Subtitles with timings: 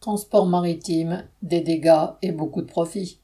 [0.00, 3.20] Transport maritime, des dégâts et beaucoup de profits.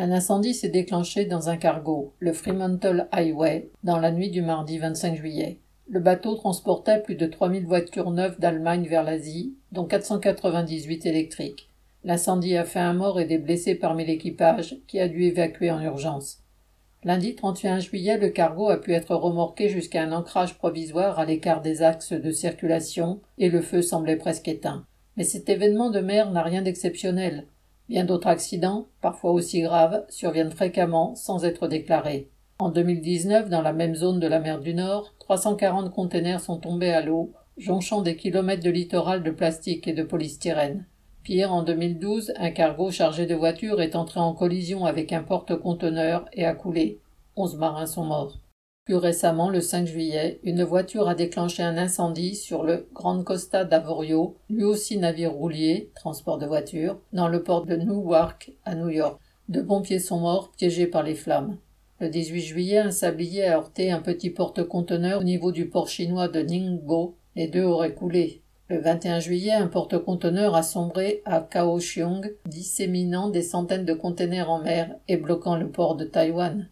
[0.00, 4.78] Un incendie s'est déclenché dans un cargo, le Fremantle Highway, dans la nuit du mardi
[4.78, 5.60] 25 juillet.
[5.88, 11.70] Le bateau transportait plus de 3000 voitures neuves d'Allemagne vers l'Asie, dont 498 électriques.
[12.02, 15.80] L'incendie a fait un mort et des blessés parmi l'équipage, qui a dû évacuer en
[15.80, 16.42] urgence.
[17.04, 21.62] Lundi 31 juillet, le cargo a pu être remorqué jusqu'à un ancrage provisoire à l'écart
[21.62, 24.84] des axes de circulation et le feu semblait presque éteint.
[25.16, 27.46] Mais cet événement de mer n'a rien d'exceptionnel.
[27.88, 32.28] Bien d'autres accidents, parfois aussi graves, surviennent fréquemment sans être déclarés.
[32.58, 36.90] En 2019, dans la même zone de la mer du Nord, 340 containers sont tombés
[36.90, 40.86] à l'eau, jonchant des kilomètres de littoral de plastique et de polystyrène.
[41.22, 46.24] Pire, en 2012, un cargo chargé de voitures est entré en collision avec un porte-conteneur
[46.32, 47.00] et a coulé.
[47.36, 48.38] Onze marins sont morts.
[48.86, 53.64] Plus récemment, le 5 juillet, une voiture a déclenché un incendie sur le Grand Costa
[53.64, 58.90] d'Avorio, lui aussi navire roulier, transport de voitures, dans le port de Newark, à New
[58.90, 59.20] York.
[59.48, 61.56] Deux pompiers sont morts, piégés par les flammes.
[61.98, 66.28] Le 18 juillet, un sablier a heurté un petit porte-conteneur au niveau du port chinois
[66.28, 67.16] de Ningbo.
[67.34, 68.40] Les deux auraient coulé.
[68.68, 74.60] Le 21 juillet, un porte-conteneur a sombré à Kaohsiung, disséminant des centaines de conteneurs en
[74.60, 76.68] mer et bloquant le port de Taïwan.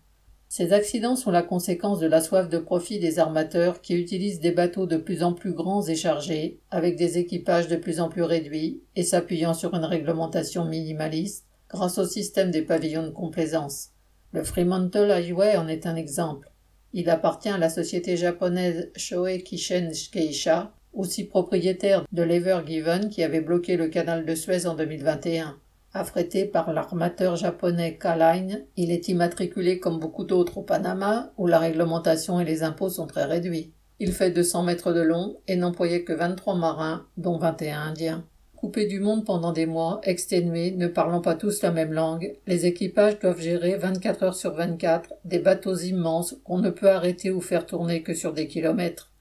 [0.56, 4.52] Ces accidents sont la conséquence de la soif de profit des armateurs qui utilisent des
[4.52, 8.22] bateaux de plus en plus grands et chargés, avec des équipages de plus en plus
[8.22, 13.88] réduits, et s'appuyant sur une réglementation minimaliste, grâce au système des pavillons de complaisance.
[14.30, 16.52] Le Fremantle Highway en est un exemple.
[16.92, 23.24] Il appartient à la société japonaise Shoei Kishen Keisha, aussi propriétaire de l'Ever Given qui
[23.24, 25.58] avait bloqué le canal de Suez en 2021.
[25.96, 31.60] Affrété par l'armateur japonais K-Line, il est immatriculé comme beaucoup d'autres au Panama, où la
[31.60, 33.72] réglementation et les impôts sont très réduits.
[34.00, 38.24] Il fait 200 mètres de long et n'employait que 23 marins, dont 21 indiens.
[38.56, 42.66] Coupés du monde pendant des mois, exténués, ne parlant pas tous la même langue, les
[42.66, 47.40] équipages doivent gérer 24 heures sur 24 des bateaux immenses qu'on ne peut arrêter ou
[47.40, 49.12] faire tourner que sur des kilomètres.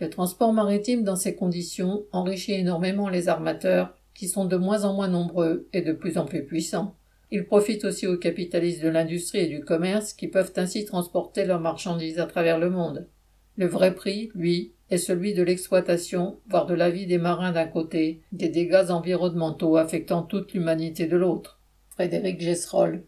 [0.00, 4.94] Le transport maritime dans ces conditions enrichit énormément les armateurs qui sont de moins en
[4.94, 6.94] moins nombreux et de plus en plus puissants.
[7.30, 11.60] Ils profitent aussi aux capitalistes de l'industrie et du commerce qui peuvent ainsi transporter leurs
[11.60, 13.06] marchandises à travers le monde.
[13.56, 17.66] Le vrai prix, lui, est celui de l'exploitation, voire de la vie des marins d'un
[17.66, 21.58] côté, des dégâts environnementaux affectant toute l'humanité de l'autre.
[21.90, 23.02] Frédéric.